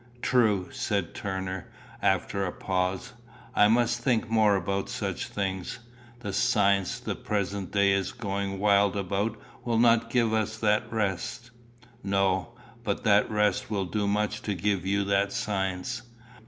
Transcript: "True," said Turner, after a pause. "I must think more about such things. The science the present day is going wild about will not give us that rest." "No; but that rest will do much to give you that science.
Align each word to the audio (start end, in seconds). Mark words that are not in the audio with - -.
"True," 0.23 0.69
said 0.71 1.13
Turner, 1.13 1.67
after 2.01 2.43
a 2.43 2.51
pause. 2.51 3.13
"I 3.53 3.67
must 3.67 3.99
think 4.01 4.27
more 4.31 4.55
about 4.55 4.89
such 4.89 5.27
things. 5.27 5.77
The 6.21 6.33
science 6.33 6.97
the 6.99 7.13
present 7.13 7.71
day 7.71 7.91
is 7.91 8.11
going 8.11 8.57
wild 8.57 8.97
about 8.97 9.37
will 9.63 9.77
not 9.77 10.09
give 10.09 10.33
us 10.33 10.57
that 10.57 10.91
rest." 10.91 11.51
"No; 12.03 12.55
but 12.83 13.03
that 13.03 13.29
rest 13.29 13.69
will 13.69 13.85
do 13.85 14.07
much 14.07 14.41
to 14.41 14.55
give 14.55 14.87
you 14.87 15.03
that 15.03 15.31
science. 15.31 16.01